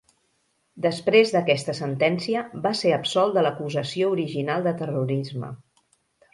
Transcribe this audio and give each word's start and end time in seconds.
Després 0.85 1.33
d'aquesta 1.35 1.75
sentència, 1.81 2.41
va 2.65 2.73
ser 2.81 2.95
absolt 2.97 3.37
de 3.37 3.45
l'acusació 3.49 4.11
original 4.17 4.69
de 4.71 4.77
terrorisme. 4.83 5.55